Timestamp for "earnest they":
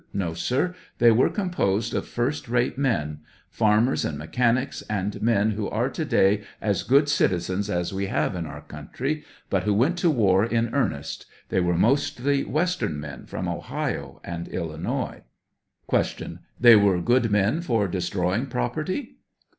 10.73-11.59